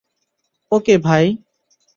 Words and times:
ওকে, 0.71 0.95
ভাই। 0.97 1.25